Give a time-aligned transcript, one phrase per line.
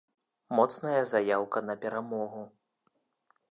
[0.59, 2.43] Моцная заяўка на перамогу!